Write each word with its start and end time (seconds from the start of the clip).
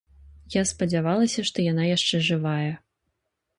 Я 0.53 0.63
спадзявалася, 0.69 1.45
што 1.51 1.67
яна 1.71 1.83
яшчэ 1.91 2.25
жывая. 2.31 2.71